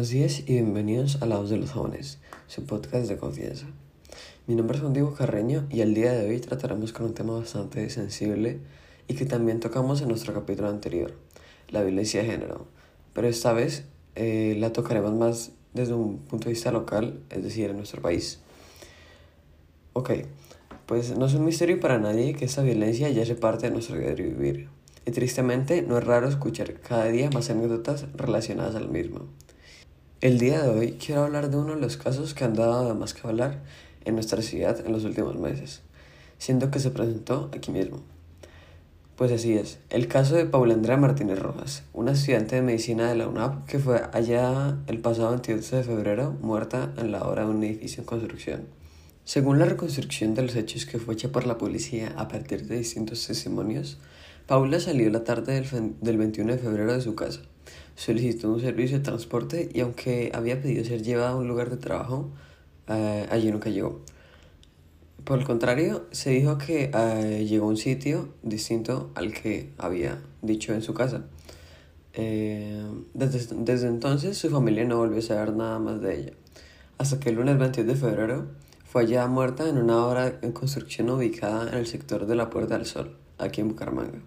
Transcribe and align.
noches 0.00 0.44
y 0.46 0.54
bienvenidos 0.54 1.20
a 1.20 1.26
La 1.26 1.36
Voz 1.36 1.50
de 1.50 1.58
los 1.58 1.72
Jóvenes, 1.72 2.20
su 2.46 2.64
podcast 2.64 3.06
de 3.06 3.18
confianza. 3.18 3.66
Mi 4.46 4.54
nombre 4.54 4.76
es 4.76 4.80
Juan 4.80 4.94
Diego 4.94 5.12
Carreño 5.12 5.66
y 5.68 5.82
el 5.82 5.92
día 5.92 6.12
de 6.12 6.26
hoy 6.26 6.40
trataremos 6.40 6.94
con 6.94 7.04
un 7.04 7.12
tema 7.12 7.34
bastante 7.34 7.90
sensible 7.90 8.60
y 9.08 9.14
que 9.14 9.26
también 9.26 9.60
tocamos 9.60 10.00
en 10.00 10.08
nuestro 10.08 10.32
capítulo 10.32 10.70
anterior, 10.70 11.12
la 11.68 11.82
violencia 11.82 12.22
de 12.22 12.30
género. 12.30 12.66
Pero 13.12 13.28
esta 13.28 13.52
vez 13.52 13.84
eh, 14.14 14.56
la 14.58 14.72
tocaremos 14.72 15.12
más 15.12 15.52
desde 15.74 15.92
un 15.92 16.16
punto 16.16 16.46
de 16.46 16.52
vista 16.52 16.72
local, 16.72 17.20
es 17.28 17.42
decir, 17.42 17.68
en 17.68 17.76
nuestro 17.76 18.00
país. 18.00 18.40
Ok, 19.92 20.12
pues 20.86 21.14
no 21.18 21.26
es 21.26 21.34
un 21.34 21.44
misterio 21.44 21.78
para 21.78 21.98
nadie 21.98 22.34
que 22.34 22.46
esta 22.46 22.62
violencia 22.62 23.10
ya 23.10 23.26
se 23.26 23.34
parte 23.34 23.66
de 23.66 23.72
nuestro 23.74 23.98
diario 23.98 24.24
vivir. 24.24 24.70
Y 25.04 25.10
tristemente 25.10 25.82
no 25.82 25.98
es 25.98 26.04
raro 26.04 26.26
escuchar 26.26 26.80
cada 26.80 27.04
día 27.08 27.28
más 27.30 27.50
anécdotas 27.50 28.06
relacionadas 28.14 28.76
al 28.76 28.88
mismo. 28.88 29.28
El 30.20 30.38
día 30.38 30.60
de 30.62 30.68
hoy 30.68 30.92
quiero 31.02 31.22
hablar 31.24 31.48
de 31.48 31.56
uno 31.56 31.74
de 31.74 31.80
los 31.80 31.96
casos 31.96 32.34
que 32.34 32.44
han 32.44 32.52
dado 32.52 32.94
más 32.94 33.14
que 33.14 33.26
hablar 33.26 33.62
en 34.04 34.16
nuestra 34.16 34.42
ciudad 34.42 34.84
en 34.84 34.92
los 34.92 35.04
últimos 35.04 35.38
meses, 35.38 35.80
siendo 36.36 36.70
que 36.70 36.78
se 36.78 36.90
presentó 36.90 37.48
aquí 37.56 37.70
mismo. 37.70 38.02
Pues 39.16 39.32
así 39.32 39.54
es, 39.54 39.78
el 39.88 40.08
caso 40.08 40.34
de 40.34 40.44
Paula 40.44 40.74
Andrea 40.74 40.98
Martínez 40.98 41.38
Rojas, 41.38 41.84
una 41.94 42.12
estudiante 42.12 42.56
de 42.56 42.60
medicina 42.60 43.08
de 43.08 43.14
la 43.14 43.28
UNAP 43.28 43.64
que 43.64 43.78
fue 43.78 44.02
allá 44.12 44.76
el 44.88 44.98
pasado 44.98 45.30
28 45.30 45.76
de 45.76 45.84
febrero 45.84 46.36
muerta 46.42 46.92
en 46.98 47.12
la 47.12 47.26
hora 47.26 47.44
de 47.46 47.50
un 47.52 47.64
edificio 47.64 48.02
en 48.02 48.06
construcción. 48.06 48.66
Según 49.24 49.58
la 49.58 49.64
reconstrucción 49.64 50.34
de 50.34 50.42
los 50.42 50.54
hechos 50.54 50.84
que 50.84 50.98
fue 50.98 51.14
hecha 51.14 51.32
por 51.32 51.46
la 51.46 51.56
policía 51.56 52.12
a 52.18 52.28
partir 52.28 52.66
de 52.66 52.76
distintos 52.76 53.26
testimonios, 53.26 53.96
Paula 54.46 54.80
salió 54.80 55.08
la 55.08 55.24
tarde 55.24 55.54
del, 55.54 55.94
del 56.02 56.18
21 56.18 56.52
de 56.52 56.58
febrero 56.58 56.92
de 56.92 57.00
su 57.00 57.14
casa, 57.14 57.40
solicitó 58.00 58.50
un 58.50 58.60
servicio 58.60 58.96
de 58.96 59.04
transporte 59.04 59.68
y 59.74 59.80
aunque 59.80 60.32
había 60.32 60.60
pedido 60.62 60.82
ser 60.84 61.02
llevada 61.02 61.30
a 61.30 61.36
un 61.36 61.46
lugar 61.46 61.68
de 61.68 61.76
trabajo, 61.76 62.30
eh, 62.88 63.26
allí 63.30 63.52
nunca 63.52 63.68
llegó. 63.68 64.00
Por 65.24 65.38
el 65.38 65.44
contrario, 65.44 66.06
se 66.10 66.30
dijo 66.30 66.56
que 66.56 66.90
eh, 66.94 67.44
llegó 67.46 67.66
a 67.66 67.68
un 67.68 67.76
sitio 67.76 68.30
distinto 68.42 69.10
al 69.14 69.34
que 69.34 69.72
había 69.76 70.22
dicho 70.40 70.72
en 70.72 70.80
su 70.80 70.94
casa. 70.94 71.26
Eh, 72.14 72.82
desde, 73.12 73.54
desde, 73.56 73.88
entonces 73.88 74.38
su 74.38 74.48
familia 74.48 74.84
no 74.86 74.96
volvió 74.96 75.18
a 75.18 75.22
saber 75.22 75.52
nada 75.52 75.78
más 75.78 76.00
de 76.00 76.20
ella, 76.20 76.32
hasta 76.96 77.20
que 77.20 77.28
el 77.28 77.36
lunes 77.36 77.58
22 77.58 77.86
de 77.86 78.00
febrero 78.00 78.46
fue 78.86 79.02
hallada 79.02 79.28
muerta 79.28 79.68
en 79.68 79.76
una 79.76 80.06
obra 80.06 80.38
en 80.40 80.52
construcción 80.52 81.10
ubicada 81.10 81.68
en 81.68 81.76
el 81.76 81.86
sector 81.86 82.26
de 82.26 82.34
la 82.34 82.48
Puerta 82.48 82.78
del 82.78 82.86
Sol, 82.86 83.18
aquí 83.36 83.60
en 83.60 83.68
Bucaramanga. 83.68 84.20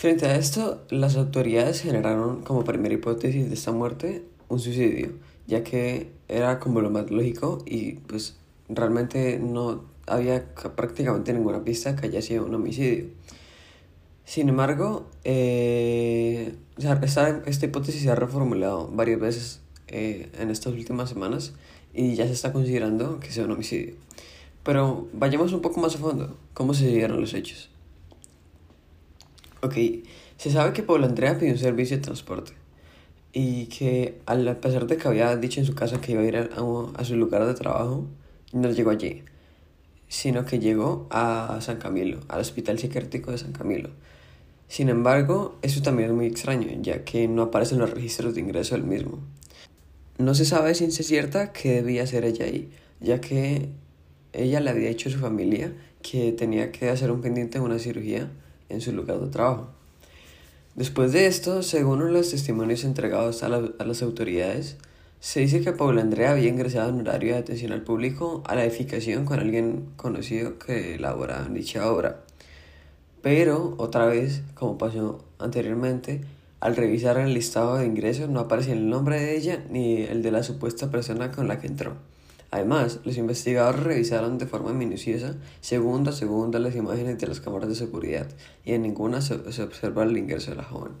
Frente 0.00 0.24
a 0.24 0.36
esto, 0.36 0.82
las 0.88 1.16
autoridades 1.16 1.82
generaron 1.82 2.40
como 2.40 2.64
primera 2.64 2.94
hipótesis 2.94 3.46
de 3.50 3.54
esta 3.54 3.70
muerte 3.70 4.22
un 4.48 4.58
suicidio, 4.58 5.10
ya 5.46 5.62
que 5.62 6.10
era 6.26 6.58
como 6.58 6.80
lo 6.80 6.88
lógico 6.88 7.62
y 7.66 7.96
pues 8.08 8.38
realmente 8.70 9.38
no 9.38 9.84
había 10.06 10.54
prácticamente 10.54 11.34
ninguna 11.34 11.64
pista 11.64 11.96
que 11.96 12.06
haya 12.06 12.22
sido 12.22 12.46
un 12.46 12.54
homicidio. 12.54 13.08
Sin 14.24 14.48
embargo, 14.48 15.06
eh, 15.24 16.54
esta, 16.78 17.42
esta, 17.44 17.66
hipótesis 17.66 18.00
se 18.00 18.10
ha 18.10 18.14
reformulado 18.14 18.88
varias 18.90 19.20
veces 19.20 19.60
eh, 19.88 20.30
en 20.38 20.48
estas 20.48 20.72
últimas 20.72 21.10
semanas 21.10 21.52
y 21.92 22.14
ya 22.14 22.26
se 22.26 22.32
está 22.32 22.54
considerando 22.54 23.20
que 23.20 23.30
sea 23.32 23.44
un 23.44 23.50
homicidio. 23.50 23.96
Pero 24.62 25.08
vayamos 25.12 25.52
un 25.52 25.60
poco 25.60 25.78
más 25.78 25.94
a 25.94 25.98
fondo. 25.98 26.38
¿Cómo 26.54 26.72
se 26.72 26.86
dieron 26.86 27.20
los 27.20 27.34
hechos? 27.34 27.70
Ok, 29.62 29.74
se 30.38 30.50
sabe 30.50 30.72
que 30.72 30.82
Paula 30.82 31.06
Andrea 31.06 31.38
pidió 31.38 31.52
un 31.52 31.58
servicio 31.58 31.98
de 31.98 32.02
transporte 32.02 32.52
y 33.32 33.66
que 33.66 34.18
al 34.24 34.56
pesar 34.56 34.86
de 34.86 34.96
que 34.96 35.06
había 35.06 35.36
dicho 35.36 35.60
en 35.60 35.66
su 35.66 35.74
casa 35.74 36.00
que 36.00 36.12
iba 36.12 36.22
a 36.22 36.24
ir 36.24 36.36
a, 36.36 36.48
a, 36.96 37.04
su 37.04 37.14
lugar 37.16 37.46
de 37.46 37.52
trabajo, 37.52 38.06
no 38.52 38.70
llegó 38.70 38.90
allí, 38.90 39.22
sino 40.08 40.46
que 40.46 40.58
llegó 40.58 41.06
a 41.10 41.58
San 41.60 41.76
Camilo, 41.76 42.20
al 42.28 42.40
Hospital 42.40 42.78
Psiquiátrico 42.78 43.32
de 43.32 43.38
San 43.38 43.52
Camilo. 43.52 43.90
Sin 44.66 44.88
embargo, 44.88 45.58
eso 45.60 45.82
también 45.82 46.08
es 46.08 46.14
muy 46.14 46.26
extraño, 46.26 46.68
ya 46.80 47.04
que 47.04 47.28
no 47.28 47.42
aparecen 47.42 47.78
los 47.78 47.90
registros 47.90 48.34
de 48.34 48.40
ingreso 48.40 48.76
del 48.76 48.84
mismo. 48.84 49.18
No 50.16 50.34
se 50.34 50.46
sabe 50.46 50.70
es 50.70 50.78
cierta 50.78 51.52
que 51.52 51.82
debía 51.82 52.06
ser 52.06 52.24
ella 52.24 52.46
ahí, 52.46 52.70
ya 53.00 53.20
que 53.20 53.68
ella 54.32 54.60
le 54.60 54.70
había 54.70 54.88
dicho 54.88 55.10
a 55.10 55.12
su 55.12 55.18
familia 55.18 55.72
que 56.02 56.32
tenía 56.32 56.72
que 56.72 56.88
hacer 56.88 57.10
un 57.10 57.20
pendiente 57.20 57.58
de 57.58 57.64
una 57.64 57.78
cirugía 57.78 58.30
en 58.70 58.80
su 58.80 58.92
lugar 58.92 59.20
de 59.20 59.28
trabajo. 59.28 59.68
Después 60.74 61.12
de 61.12 61.26
esto, 61.26 61.62
según 61.62 62.12
los 62.12 62.30
testimonios 62.30 62.84
entregados 62.84 63.42
a, 63.42 63.48
la, 63.48 63.70
a, 63.78 63.84
las 63.84 64.02
autoridades, 64.02 64.76
se 65.18 65.40
dice 65.40 65.60
que 65.60 65.72
Paula 65.72 66.00
Andrea 66.00 66.30
había 66.30 66.48
ingresado 66.48 66.88
en 66.88 67.00
horario 67.00 67.34
de 67.34 67.40
atención 67.40 67.72
al 67.72 67.82
público 67.82 68.42
a 68.46 68.54
la 68.54 68.64
edificación 68.64 69.24
con 69.26 69.40
alguien 69.40 69.90
conocido 69.96 70.58
que 70.58 70.94
elabora 70.94 71.46
dicha 71.50 71.90
obra. 71.90 72.22
Pero, 73.20 73.74
otra 73.78 74.06
vez, 74.06 74.42
como 74.54 74.78
pasó 74.78 75.22
anteriormente, 75.38 76.22
al 76.60 76.76
revisar 76.76 77.18
el 77.18 77.34
listado 77.34 77.76
de 77.76 77.86
ingresos 77.86 78.28
no 78.28 78.40
aparecía 78.40 78.74
el 78.74 78.88
nombre 78.88 79.20
de 79.20 79.36
ella 79.36 79.64
ni 79.70 80.02
el 80.02 80.22
de 80.22 80.30
la 80.30 80.42
supuesta 80.42 80.90
persona 80.90 81.30
con 81.30 81.48
la 81.48 81.58
que 81.58 81.66
entró. 81.66 81.96
Además, 82.50 83.00
los 83.04 83.16
investigadores 83.16 83.82
revisaron 83.82 84.38
de 84.38 84.46
forma 84.46 84.72
minuciosa, 84.72 85.36
segundo 85.60 86.10
a 86.10 86.12
segundo, 86.12 86.58
las 86.58 86.74
imágenes 86.74 87.18
de 87.18 87.28
las 87.28 87.40
cámaras 87.40 87.68
de 87.68 87.76
seguridad 87.76 88.26
y 88.64 88.72
en 88.72 88.82
ninguna 88.82 89.20
se, 89.20 89.52
se 89.52 89.62
observa 89.62 90.02
el 90.02 90.16
ingreso 90.16 90.50
de 90.50 90.56
la 90.56 90.64
joven. 90.64 90.92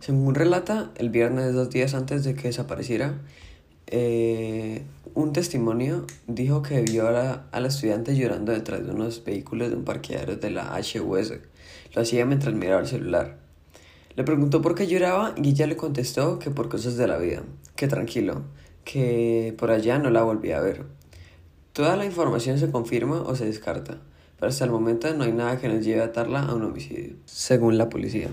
Según 0.00 0.34
relata, 0.34 0.90
el 0.96 1.10
viernes, 1.10 1.52
dos 1.54 1.70
días 1.70 1.94
antes 1.94 2.24
de 2.24 2.34
que 2.34 2.48
desapareciera, 2.48 3.20
eh, 3.86 4.82
un 5.14 5.34
testimonio 5.34 6.06
dijo 6.26 6.62
que 6.62 6.80
vio 6.80 7.08
a 7.08 7.10
la, 7.10 7.44
a 7.52 7.60
la, 7.60 7.68
estudiante 7.68 8.16
llorando 8.16 8.52
detrás 8.52 8.86
de 8.86 8.90
unos 8.90 9.22
vehículos 9.22 9.68
de 9.68 9.76
un 9.76 9.84
parqueadero 9.84 10.36
de 10.36 10.50
la 10.50 10.76
HUS. 10.78 11.34
Lo 11.94 12.00
hacía 12.02 12.24
mientras 12.24 12.54
miraba 12.54 12.80
el 12.80 12.86
celular. 12.86 13.36
Le 14.16 14.24
preguntó 14.24 14.62
por 14.62 14.74
qué 14.74 14.86
lloraba 14.86 15.34
y 15.36 15.50
ella 15.50 15.66
le 15.66 15.76
contestó 15.76 16.38
que 16.38 16.50
por 16.50 16.70
cosas 16.70 16.96
de 16.96 17.06
la 17.06 17.18
vida, 17.18 17.42
que 17.76 17.86
tranquilo, 17.86 18.42
que 18.84 19.54
por 19.58 19.70
allá 19.70 19.98
no 19.98 20.10
la 20.10 20.22
volví 20.22 20.52
a 20.52 20.60
ver. 20.60 20.84
Toda 21.72 21.96
la 21.96 22.04
información 22.04 22.58
se 22.58 22.70
confirma 22.70 23.22
o 23.22 23.34
se 23.34 23.46
descarta, 23.46 23.98
pero 24.38 24.50
hasta 24.50 24.64
el 24.64 24.70
momento 24.70 25.12
no 25.14 25.24
hay 25.24 25.32
nada 25.32 25.58
que 25.58 25.68
nos 25.68 25.84
lleve 25.84 26.02
a 26.02 26.06
atarla 26.06 26.42
a 26.42 26.54
un 26.54 26.64
homicidio, 26.64 27.16
según 27.24 27.78
la 27.78 27.88
policía. 27.88 28.28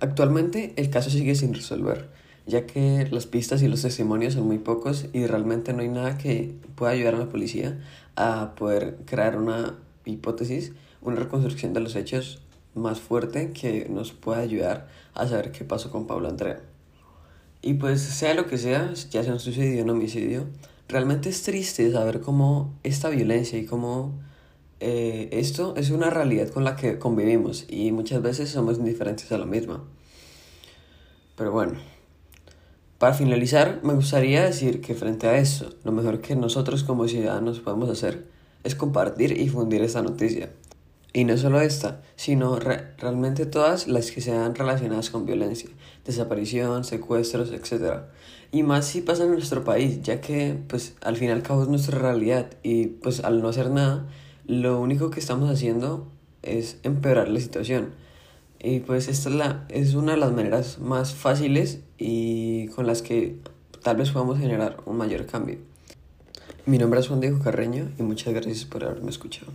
Actualmente 0.00 0.72
el 0.76 0.90
caso 0.90 1.10
sigue 1.10 1.34
sin 1.34 1.54
resolver, 1.54 2.08
ya 2.46 2.66
que 2.66 3.06
las 3.10 3.26
pistas 3.26 3.62
y 3.62 3.68
los 3.68 3.82
testimonios 3.82 4.34
son 4.34 4.46
muy 4.46 4.58
pocos 4.58 5.06
y 5.12 5.26
realmente 5.26 5.72
no 5.72 5.82
hay 5.82 5.88
nada 5.88 6.18
que 6.18 6.54
pueda 6.74 6.92
ayudar 6.92 7.14
a 7.14 7.18
la 7.18 7.28
policía 7.28 7.78
a 8.16 8.54
poder 8.56 8.98
crear 9.04 9.36
una 9.36 9.78
hipótesis, 10.04 10.72
una 11.02 11.16
reconstrucción 11.16 11.72
de 11.72 11.80
los 11.80 11.94
hechos 11.94 12.42
más 12.74 13.00
fuerte 13.00 13.52
que 13.52 13.88
nos 13.88 14.12
pueda 14.12 14.40
ayudar 14.40 14.88
a 15.14 15.28
saber 15.28 15.52
qué 15.52 15.64
pasó 15.64 15.90
con 15.90 16.06
Pablo 16.06 16.28
Andrea. 16.28 16.60
Y 17.62 17.74
pues 17.74 18.00
sea 18.00 18.34
lo 18.34 18.46
que 18.46 18.58
sea, 18.58 18.92
ya 19.10 19.22
sea 19.22 19.32
un 19.32 19.40
suicidio 19.40 19.80
o 19.80 19.84
un 19.84 19.90
homicidio, 19.90 20.48
realmente 20.88 21.28
es 21.28 21.42
triste 21.42 21.90
saber 21.92 22.20
cómo 22.20 22.74
esta 22.82 23.08
violencia 23.08 23.58
y 23.58 23.66
cómo 23.66 24.18
eh, 24.80 25.28
esto 25.30 25.74
es 25.76 25.90
una 25.90 26.10
realidad 26.10 26.48
con 26.48 26.64
la 26.64 26.74
que 26.74 26.98
convivimos 26.98 27.66
y 27.68 27.92
muchas 27.92 28.20
veces 28.20 28.50
somos 28.50 28.78
indiferentes 28.78 29.30
a 29.30 29.38
la 29.38 29.46
misma. 29.46 29.84
Pero 31.36 31.52
bueno, 31.52 31.74
para 32.98 33.14
finalizar, 33.14 33.80
me 33.84 33.94
gustaría 33.94 34.44
decir 34.44 34.80
que 34.80 34.94
frente 34.94 35.28
a 35.28 35.38
eso, 35.38 35.70
lo 35.84 35.92
mejor 35.92 36.20
que 36.20 36.34
nosotros 36.34 36.82
como 36.82 37.06
ciudadanos 37.06 37.60
podemos 37.60 37.88
hacer 37.88 38.26
es 38.64 38.74
compartir 38.74 39.40
y 39.40 39.48
fundir 39.48 39.82
esta 39.82 40.02
noticia. 40.02 40.50
Y 41.14 41.24
no 41.24 41.36
solo 41.36 41.60
esta, 41.60 42.00
sino 42.16 42.58
re 42.58 42.94
realmente 42.98 43.44
todas 43.44 43.86
las 43.86 44.10
que 44.10 44.22
sean 44.22 44.54
relacionadas 44.54 45.10
con 45.10 45.26
violencia, 45.26 45.68
desaparición, 46.06 46.84
secuestros, 46.84 47.52
etc. 47.52 48.04
Y 48.50 48.62
más 48.62 48.86
si 48.86 49.02
pasa 49.02 49.24
en 49.24 49.32
nuestro 49.32 49.62
país, 49.62 50.00
ya 50.02 50.20
que 50.22 50.56
pues 50.68 50.94
al 51.02 51.16
fin 51.16 51.28
y 51.28 51.32
al 51.32 51.42
cabo 51.42 51.62
es 51.62 51.68
nuestra 51.68 51.98
realidad 51.98 52.50
y 52.62 52.86
pues 52.86 53.20
al 53.20 53.42
no 53.42 53.48
hacer 53.48 53.70
nada, 53.70 54.06
lo 54.46 54.80
único 54.80 55.10
que 55.10 55.20
estamos 55.20 55.50
haciendo 55.50 56.08
es 56.42 56.78
empeorar 56.82 57.28
la 57.28 57.40
situación. 57.40 57.90
Y 58.58 58.80
pues 58.80 59.08
esta 59.08 59.28
es, 59.28 59.34
la, 59.34 59.66
es 59.68 59.94
una 59.94 60.12
de 60.12 60.18
las 60.18 60.32
maneras 60.32 60.78
más 60.78 61.14
fáciles 61.14 61.80
y 61.98 62.68
con 62.68 62.86
las 62.86 63.02
que 63.02 63.36
tal 63.82 63.96
vez 63.96 64.10
podamos 64.10 64.38
generar 64.38 64.78
un 64.86 64.96
mayor 64.96 65.26
cambio. 65.26 65.58
Mi 66.64 66.78
nombre 66.78 67.00
es 67.00 67.08
Juan 67.08 67.20
Diego 67.20 67.40
Carreño 67.40 67.90
y 67.98 68.02
muchas 68.02 68.32
gracias 68.32 68.64
por 68.64 68.84
haberme 68.84 69.10
escuchado. 69.10 69.52